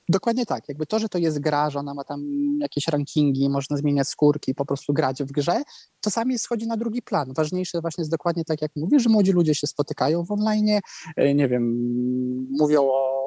[0.09, 0.69] Dokładnie tak.
[0.69, 2.25] Jakby to, że to jest gra, że ona ma tam
[2.61, 5.63] jakieś rankingi, można zmieniać skórki, po prostu grać w grze,
[6.01, 7.33] czasami schodzi na drugi plan.
[7.35, 10.81] Ważniejsze właśnie jest dokładnie tak, jak mówisz, że młodzi ludzie się spotykają w online,
[11.17, 11.63] e, nie wiem,
[12.51, 13.18] mówią o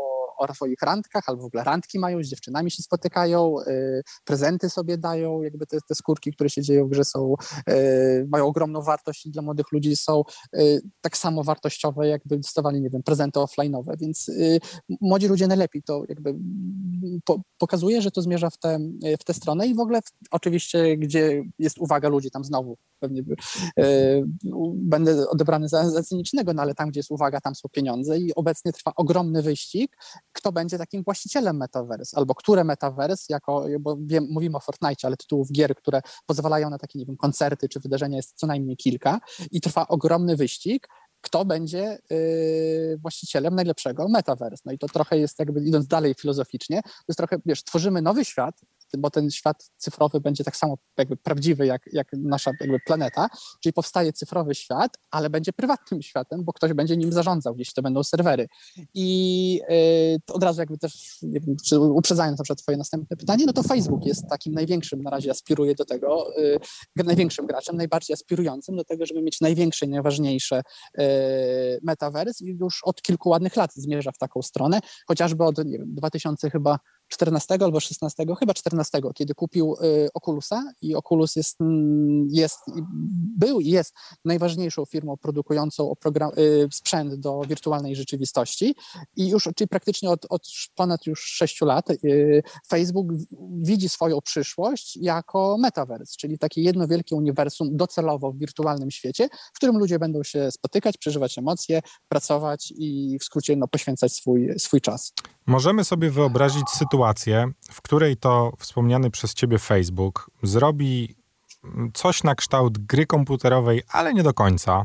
[0.49, 4.97] o swoich randkach, albo w ogóle randki mają, z dziewczynami się spotykają, y, prezenty sobie
[4.97, 7.35] dają, jakby te, te skórki, które się dzieją grze są,
[7.69, 10.23] y, mają ogromną wartość i dla młodych ludzi są
[10.55, 14.31] y, tak samo wartościowe, jakby dostawali, nie wiem, prezenty offline'owe, więc
[15.01, 16.35] młodzi ludzie najlepiej to jakby
[17.25, 18.79] po, pokazuje, że to zmierza w tę
[19.29, 23.23] w stronę i w ogóle w, oczywiście, gdzie jest uwaga ludzi, tam znowu pewnie
[24.73, 28.35] będę odebrany za, za cynicznego, no ale tam, gdzie jest uwaga, tam są pieniądze i
[28.35, 29.97] obecnie trwa ogromny wyścig,
[30.33, 35.17] kto będzie takim właścicielem metaverse, albo które metaverse, jako, bo wiem, mówimy o Fortnite, ale
[35.17, 39.19] tytułów gier, które pozwalają na takie, nie wiem, koncerty czy wydarzenia jest co najmniej kilka
[39.51, 40.87] i trwa ogromny wyścig,
[41.21, 44.61] kto będzie yy, właścicielem najlepszego metaverse.
[44.65, 48.25] No i to trochę jest jakby idąc dalej filozoficznie, to jest trochę, wiesz, tworzymy nowy
[48.25, 48.61] świat,
[48.97, 53.27] bo ten świat cyfrowy będzie tak samo jakby prawdziwy jak, jak nasza jakby planeta,
[53.63, 57.81] czyli powstaje cyfrowy świat, ale będzie prywatnym światem, bo ktoś będzie nim zarządzał, jeśli to
[57.81, 58.47] będą serwery.
[58.93, 63.45] I yy, od razu jakby też, nie wiem, czy uprzedzając na przykład twoje następne pytanie,
[63.45, 66.33] no to Facebook jest takim największym, na razie aspiruje do tego,
[66.95, 70.61] yy, największym graczem, najbardziej aspirującym do tego, żeby mieć największe i najważniejsze
[70.97, 71.03] yy,
[71.83, 75.95] metaverse i już od kilku ładnych lat zmierza w taką stronę, chociażby od, nie wiem,
[75.95, 76.79] 2000 chyba
[77.11, 82.59] 14 albo 16, chyba 14, kiedy kupił y, Oculusa i Oculus jest, mm, jest
[83.37, 83.93] był i jest
[84.25, 85.93] najważniejszą firmą produkującą
[86.37, 88.75] y, sprzęt do wirtualnej rzeczywistości
[89.15, 93.07] i już, czyli praktycznie od, od ponad już 6 lat y, Facebook
[93.61, 99.57] widzi swoją przyszłość jako metaverse, czyli takie jedno wielkie uniwersum docelowo w wirtualnym świecie, w
[99.57, 104.81] którym ludzie będą się spotykać, przeżywać emocje, pracować i w skrócie no, poświęcać swój, swój
[104.81, 105.13] czas.
[105.47, 111.15] Możemy sobie wyobrazić sytuację, w której to wspomniany przez ciebie Facebook zrobi
[111.93, 114.83] coś na kształt gry komputerowej, ale nie do końca,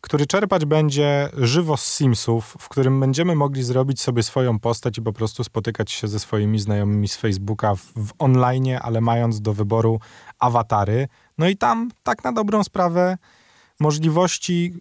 [0.00, 5.02] który czerpać będzie żywo z Simsów, w którym będziemy mogli zrobić sobie swoją postać i
[5.02, 9.54] po prostu spotykać się ze swoimi znajomymi z Facebooka w, w online, ale mając do
[9.54, 10.00] wyboru
[10.38, 11.08] awatary.
[11.38, 13.18] No i tam tak na dobrą sprawę
[13.80, 14.74] możliwości,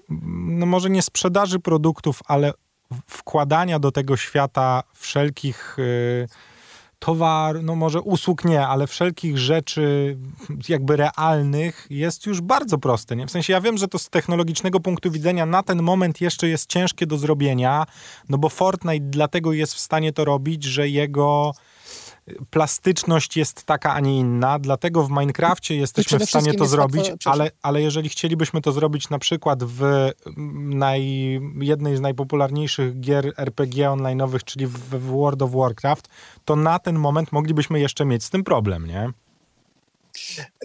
[0.47, 2.53] no może nie sprzedaży produktów, ale
[3.07, 6.27] wkładania do tego świata wszelkich y,
[6.99, 10.17] towar, no może usług nie, ale wszelkich rzeczy
[10.69, 13.15] jakby realnych jest już bardzo proste.
[13.15, 13.27] Nie?
[13.27, 16.69] W sensie ja wiem, że to z technologicznego punktu widzenia na ten moment jeszcze jest
[16.69, 17.85] ciężkie do zrobienia,
[18.29, 21.53] no bo Fortnite dlatego jest w stanie to robić, że jego
[22.49, 27.51] plastyczność jest taka, a nie inna, dlatego w Minecrafcie jesteśmy w stanie to zrobić, ale,
[27.61, 30.09] ale jeżeli chcielibyśmy to zrobić na przykład w
[30.57, 31.03] naj,
[31.59, 36.07] jednej z najpopularniejszych gier RPG online'owych, czyli w, w World of Warcraft,
[36.45, 39.11] to na ten moment moglibyśmy jeszcze mieć z tym problem, nie?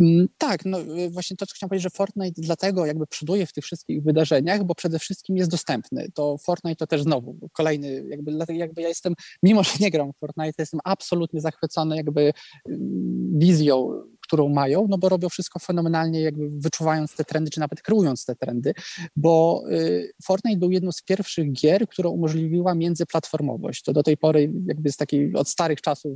[0.01, 0.79] Mm, tak, no
[1.11, 4.75] właśnie to, co chciałem powiedzieć, że Fortnite dlatego jakby przoduje w tych wszystkich wydarzeniach, bo
[4.75, 6.09] przede wszystkim jest dostępny.
[6.15, 10.19] To Fortnite to też znowu kolejny, jakby, jakby ja jestem, mimo że nie gram w
[10.19, 12.33] Fortnite, jestem absolutnie zachwycony jakby
[12.69, 17.83] mm, wizją którą mają, no bo robią wszystko fenomenalnie, jakby wyczuwając te trendy, czy nawet
[17.83, 18.75] kreując te trendy,
[19.17, 23.83] bo y, Fortnite był jedną z pierwszych gier, która umożliwiła międzyplatformowość.
[23.83, 26.13] To do tej pory jakby z takiej, od starych czasów,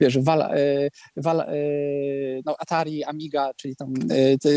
[0.00, 3.94] wiesz, Val, y, Val, y, no Atari, Amiga, czyli tam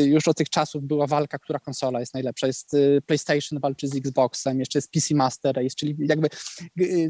[0.06, 2.48] już od tych czasów była walka, która konsola jest najlepsza.
[2.48, 6.30] Jest PlayStation walczy z Xboxem, jeszcze jest PC Master Race, czyli jakby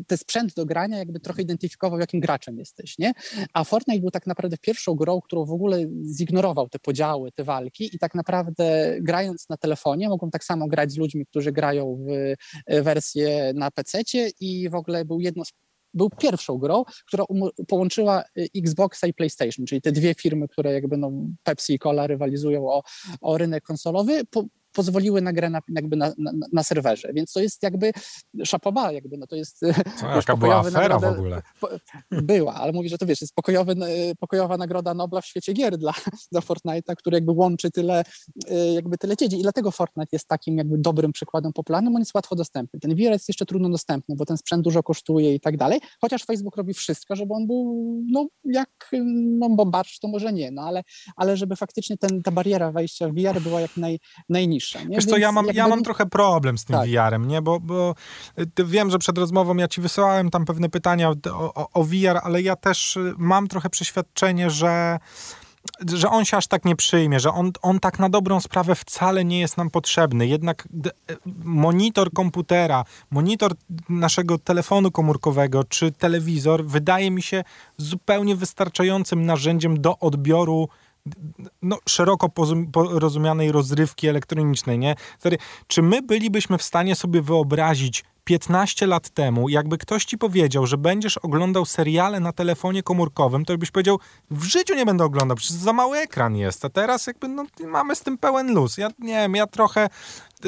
[0.07, 3.13] ten sprzęt do grania jakby trochę identyfikował, jakim graczem jesteś, nie?
[3.53, 7.99] A Fortnite był tak naprawdę pierwszą grą, którą ogóle zignorował te podziały, te walki i
[7.99, 12.09] tak naprawdę grając na telefonie mogą tak samo grać z ludźmi, którzy grają w
[12.65, 14.01] e, wersję na PC
[14.39, 15.51] i w ogóle był jedno z
[15.93, 17.25] był pierwszą grą, która
[17.67, 18.23] połączyła e,
[18.55, 21.11] Xboxa i PlayStation, czyli te dwie firmy, które jakby no
[21.43, 22.83] Pepsi i Cola rywalizują o,
[23.21, 27.39] o rynek konsolowy, po, pozwoliły na grę na, jakby na, na, na serwerze, więc to
[27.39, 27.91] jest jakby
[28.45, 29.59] szapoba, jakby no to jest...
[29.99, 31.41] Co, wiesz, jaka była afera nagroda, w ogóle?
[31.59, 31.69] Po,
[32.11, 33.75] była, ale mówi, że to wiesz, jest pokojowy,
[34.19, 35.93] pokojowa nagroda Nobla w świecie gier dla,
[36.31, 38.03] dla Fortnite'a, który jakby łączy tyle,
[38.51, 42.15] y, jakby tyle dziedzin i dlatego Fortnite jest takim jakby dobrym przykładem popularnym, on jest
[42.15, 42.79] łatwo dostępny.
[42.79, 46.25] Ten VR jest jeszcze trudno dostępny, bo ten sprzęt dużo kosztuje i tak dalej, chociaż
[46.25, 48.91] Facebook robi wszystko, żeby on był, no jak
[49.39, 50.83] no, bombarcz, to może nie, no ale,
[51.15, 54.83] ale żeby faktycznie ten, ta bariera wejścia w VR była jak naj, najniższa niższa.
[54.83, 54.95] Nie?
[54.95, 56.89] Wiesz co, ja mam, ja mam trochę problem z tym tak.
[56.89, 57.41] VR-em, nie?
[57.41, 57.95] Bo, bo
[58.59, 62.19] y, wiem, że przed rozmową ja ci wysłałem tam pewne pytania o, o, o VR,
[62.23, 64.99] ale ja też y, mam trochę przeświadczenie, że
[65.93, 69.25] że on się aż tak nie przyjmie, że on, on tak na dobrą sprawę wcale
[69.25, 70.27] nie jest nam potrzebny.
[70.27, 70.67] Jednak
[71.09, 73.51] y, monitor komputera, monitor
[73.89, 77.43] naszego telefonu komórkowego czy telewizor wydaje mi się
[77.77, 80.69] zupełnie wystarczającym narzędziem do odbioru
[81.61, 82.29] no, szeroko
[82.75, 84.95] rozumianej rozrywki elektronicznej, nie?
[85.67, 90.77] Czy my bylibyśmy w stanie sobie wyobrazić 15 lat temu, jakby ktoś ci powiedział, że
[90.77, 93.99] będziesz oglądał seriale na telefonie komórkowym, to byś powiedział,
[94.31, 97.95] w życiu nie będę oglądał, przecież za mały ekran jest, a teraz jakby no, mamy
[97.95, 98.77] z tym pełen luz.
[98.77, 99.89] Ja nie wiem, ja trochę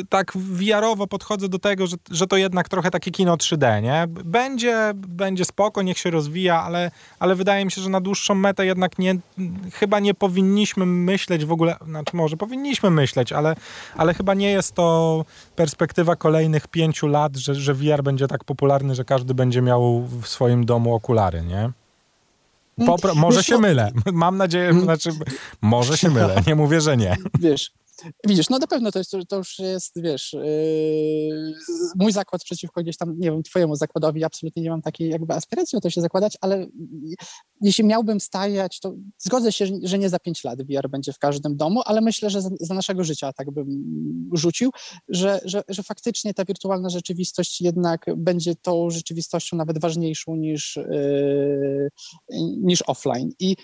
[0.09, 4.05] tak wiarowo podchodzę do tego, że, że to jednak trochę takie kino 3D, nie?
[4.07, 8.65] Będzie, będzie spoko, niech się rozwija, ale, ale wydaje mi się, że na dłuższą metę
[8.65, 9.15] jednak nie,
[9.73, 13.55] chyba nie powinniśmy myśleć w ogóle, znaczy może powinniśmy myśleć, ale,
[13.97, 18.95] ale chyba nie jest to perspektywa kolejnych pięciu lat, że, że VR będzie tak popularny,
[18.95, 21.71] że każdy będzie miał w swoim domu okulary, nie?
[22.85, 23.91] Popro może się mylę.
[24.13, 25.09] Mam nadzieję, znaczy,
[25.61, 26.41] może się mylę.
[26.47, 27.15] Nie mówię, że nie.
[27.39, 27.71] Wiesz,
[28.27, 31.53] Widzisz, no na pewno to, jest, to już jest, wiesz, yy,
[31.95, 35.77] mój zakład przeciwko gdzieś tam, nie wiem, twojemu zakładowi, absolutnie nie mam takiej jakby aspiracji
[35.77, 36.67] o to się zakładać, ale
[37.61, 41.57] jeśli miałbym stajać, to zgodzę się, że nie za pięć lat VR będzie w każdym
[41.57, 43.67] domu, ale myślę, że za, naszego życia tak bym
[44.33, 44.71] rzucił,
[45.09, 51.89] że, że, że faktycznie ta wirtualna rzeczywistość jednak będzie tą rzeczywistością nawet ważniejszą niż, yy,
[52.63, 53.31] niż offline.
[53.39, 53.55] I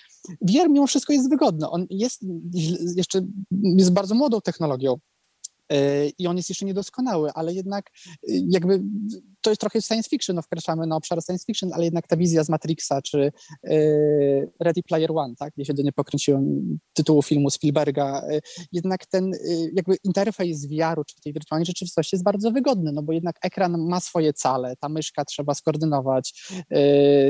[0.41, 1.69] VR mimo wszystko jest wygodny.
[1.69, 2.21] On jest
[2.95, 4.97] jeszcze jest bardzo młodą technologią.
[5.71, 8.83] E, i on jest jeszcze niedoskonały, ale jednak e, jakby
[9.41, 12.43] to jest trochę science fiction, no wkraczamy na obszar science fiction, ale jednak ta wizja
[12.43, 13.31] z Matrixa czy
[13.63, 13.75] e,
[14.59, 18.23] Ready Player One, tak, gdzie się do nie pokręciłem tytułu filmu Spielberga,
[18.71, 19.31] jednak ten
[19.73, 23.99] jakby interfejs VR-u czy tej wirtualnej rzeczywistości jest bardzo wygodny, no bo jednak ekran ma
[23.99, 26.51] swoje cale, ta myszka trzeba skoordynować,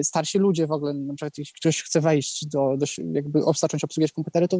[0.04, 4.12] starsi ludzie w ogóle, na przykład jeśli ktoś chce wejść do, do jakby zacząć obsługiwać
[4.12, 4.60] komputery, to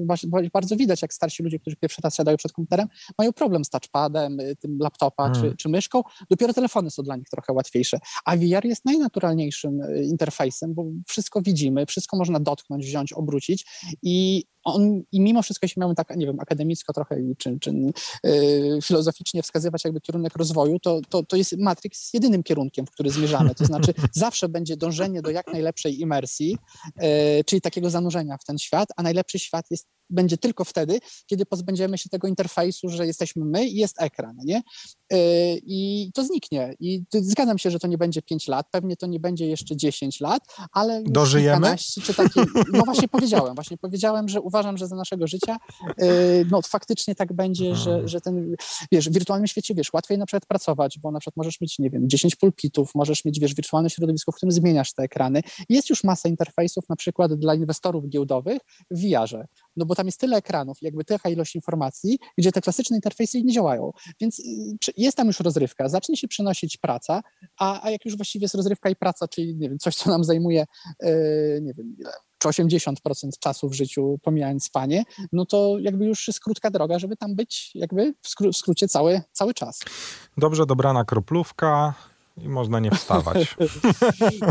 [0.54, 2.88] bardzo widać, jak starsi ludzie, którzy pierwszy raz siadają przed komputerem,
[3.18, 5.42] mają problem z touchpadem, y, tym laptopa hmm.
[5.42, 8.00] czy, czy myszką, dopiero telefony są dla nich trochę łatwiejsze.
[8.26, 13.66] A VR jest najnaturalniejszym y, interfejsem, bo wszystko widzimy, wszystko można dotknąć, wziąć, obrócić
[14.02, 17.74] i on, i mimo wszystko, jeśli miałbym tak, nie wiem, akademicko trochę czy, czy
[18.24, 23.10] yy, filozoficznie wskazywać jakby kierunek rozwoju, to, to, to jest Matrix jedynym kierunkiem, w który
[23.10, 23.56] zmierzamy.
[23.56, 26.58] To znaczy zawsze będzie dążenie do jak najlepszej imersji,
[27.02, 27.04] yy,
[27.46, 31.98] czyli takiego zanurzenia w ten świat, a najlepszy świat jest będzie tylko wtedy, kiedy pozbędziemy
[31.98, 34.62] się tego interfejsu, że jesteśmy my i jest ekran, nie?
[35.12, 35.18] Yy,
[35.64, 36.76] I to zniknie.
[36.80, 40.20] I zgadzam się, że to nie będzie 5 lat, pewnie to nie będzie jeszcze 10
[40.20, 41.76] lat, ale Dożyjemy?
[42.04, 42.40] Czy taki,
[42.74, 45.58] no właśnie powiedziałem, właśnie powiedziałem, że uważam, że za naszego życia
[45.98, 46.06] yy,
[46.52, 48.08] no faktycznie tak będzie, że, mhm.
[48.08, 48.56] że ten,
[48.92, 51.90] wiesz, w wirtualnym świecie, wiesz, łatwiej na przykład pracować, bo na przykład możesz mieć, nie
[51.90, 55.42] wiem, 10 pulpitów, możesz mieć, wiesz, wirtualne środowisko, w którym zmieniasz te ekrany.
[55.70, 58.58] Jest już masa interfejsów na przykład dla inwestorów giełdowych
[58.92, 62.98] w VR-ze, no bo tam jest tyle ekranów, jakby taka ilość informacji, gdzie te klasyczne
[62.98, 63.92] interfejsy nie działają.
[64.22, 64.44] Więc y,
[64.98, 67.22] jest tam już rozrywka, zacznie się przynosić praca,
[67.60, 70.24] a, a jak już właściwie jest rozrywka i praca, czyli nie wiem, coś, co nam
[70.24, 70.66] zajmuje,
[71.02, 72.12] yy, nie wiem ile,
[72.42, 72.94] czy 80%
[73.40, 77.72] czasu w życiu, pomijając spanie, no to jakby już jest krótka droga, żeby tam być
[77.76, 79.80] jakby w, skró w skrócie cały, cały czas.
[80.38, 81.94] Dobrze dobrana kroplówka,
[82.38, 83.38] i można nie wstawać.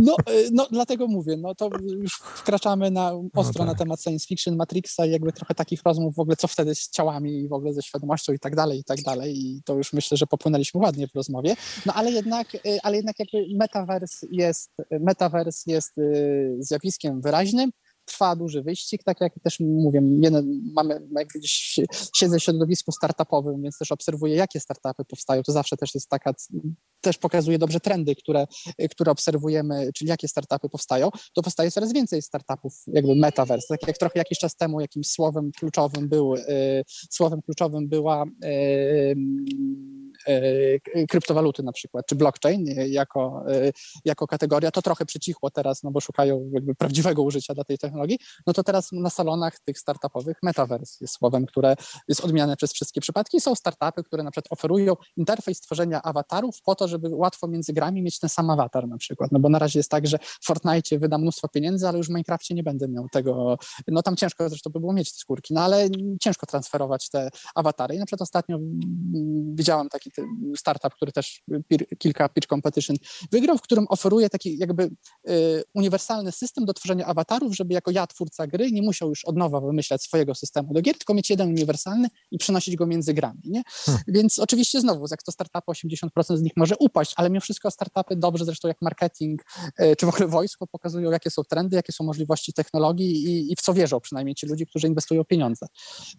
[0.03, 3.79] No, e, no dlatego mówię, no to już wkraczamy na ostro no tak.
[3.79, 6.91] na temat science fiction, Matrixa i jakby trochę takich rozmów w ogóle, co wtedy z
[6.91, 9.93] ciałami i w ogóle ze świadomością i tak dalej, i tak dalej i to już
[9.93, 14.71] myślę, że popłynęliśmy ładnie w rozmowie, no ale jednak, e, ale jednak jakby metavers jest,
[15.01, 16.03] metavers jest e,
[16.59, 17.71] zjawiskiem wyraźnym,
[18.11, 20.01] trwa duży wyścig, tak jak też mówię,
[20.75, 21.81] mamy, jak gdzieś
[22.17, 26.35] siedzę w środowisku startupowym, więc też obserwuję, jakie startupy powstają, to zawsze też jest taka,
[27.01, 28.47] też pokazuje dobrze trendy, które,
[28.91, 33.99] które obserwujemy, czyli jakie startupy powstają, to powstaje coraz więcej startupów, jakby metaverse, tak jak
[33.99, 39.15] trochę jakiś czas temu jakimś słowem kluczowym był, y, słowem kluczowym była y,
[40.29, 43.45] y, kryptowaluty na przykład, czy blockchain jako,
[44.05, 48.00] jako kategoria, to trochę przycichło teraz, no bo szukają jakby prawdziwego użycia dla tej technologii,
[48.01, 51.77] technologii, no to teraz na salonach tych startupowych metaverse jest słowem, które
[52.09, 53.41] jest odmieniane przez wszystkie przypadki.
[53.41, 58.03] Są startupy, które na przykład oferują interfejs tworzenia awatarów po to, żeby łatwo między grami
[58.03, 59.33] mieć ten sam awatar na przykład.
[59.33, 62.11] No bo na razie jest tak, że w Fortnite wyda mnóstwo pieniędzy, ale już w
[62.11, 63.57] Minecrafcie nie będę miał tego.
[63.89, 65.89] No tam ciężko zresztą by było mieć te skórki, no ale
[66.21, 67.95] ciężko transferować te awatary.
[67.95, 68.59] I na przykład ostatnio
[69.55, 70.11] widziałam taki
[70.57, 71.43] startup, który też
[71.99, 72.97] kilka pitch competition
[73.33, 74.91] wygrał, w którym oferuje taki jakby
[75.29, 79.37] y, uniwersalny system do tworzenia awatarów, żeby jako ja, twórca gry, nie musiał już od
[79.37, 83.41] nowa wymyślać swojego systemu do gier, tylko mieć jeden uniwersalny i przenosić go między grami.
[83.45, 83.63] Nie?
[83.67, 84.05] Hmm.
[84.09, 88.17] Więc oczywiście znowu, jak to startupy, 80% z nich może upaść, ale mimo wszystko startupy
[88.17, 89.45] dobrze, zresztą jak marketing
[89.77, 93.57] e, czy w ogóle wojsko pokazują, jakie są trendy, jakie są możliwości technologii i, i
[93.57, 95.67] w co wierzą przynajmniej ci ludzie, którzy inwestują pieniądze.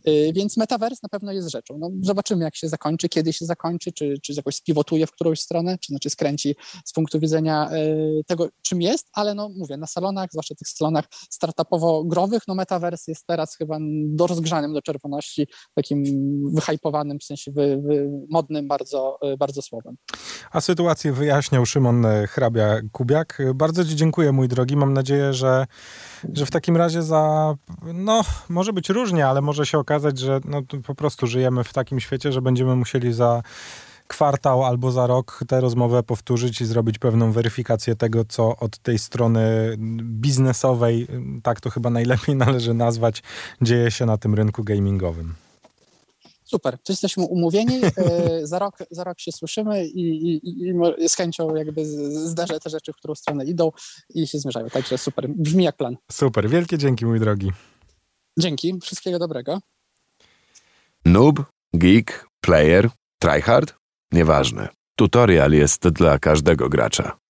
[0.06, 1.78] E, więc metaverse na pewno jest rzeczą.
[1.78, 5.78] No, zobaczymy, jak się zakończy, kiedy się zakończy, czy, czy jakoś spiwotuje w którąś stronę,
[5.78, 6.56] czy znaczy skręci
[6.86, 11.06] z punktu widzenia e, tego, czym jest, ale no mówię, na salonach, zwłaszcza tych salonach
[11.52, 16.04] startupowo-growych, no metaverse jest teraz chyba do rozgrzanym do czerwoności, takim
[16.54, 19.96] wyhypowanym, w sensie wy, wy, modnym bardzo, bardzo słowem.
[20.52, 23.54] A sytuację wyjaśniał Szymon Hrabia-Kubiak.
[23.56, 24.78] Bardzo Ci dziękuję, mój drogi.
[24.78, 25.66] Mam nadzieję, że,
[26.34, 27.56] że w takim razie za,
[27.94, 32.00] no, może być różnie, ale może się okazać, że no, po prostu żyjemy w takim
[32.00, 33.42] świecie, że będziemy musieli za
[34.12, 39.00] kwartał albo za rok tę rozmowę powtórzyć i zrobić pewną weryfikację tego, co od tej
[39.00, 41.08] strony biznesowej,
[41.44, 43.24] tak to chyba najlepiej należy nazwać,
[43.62, 45.34] dzieje się na tym rynku gamingowym.
[46.44, 50.70] Super, to jesteśmy umówieni, e, za, rok, za rok się słyszymy i, i,
[51.00, 51.86] i z chęcią jakby
[52.30, 53.72] zdarzę te rzeczy, w którą stronę idą
[54.10, 54.70] i się zmierzają.
[54.70, 55.98] Także super, brzmi jak plan.
[56.12, 57.52] Super, wielkie dzięki mój drogi.
[58.40, 59.60] Dzięki, wszystkiego dobrego.
[61.06, 61.40] Noob,
[61.74, 63.81] geek, player, tryhard?
[64.12, 64.70] Nieważne.
[64.96, 67.21] Tutorial jest dla każdego gracza.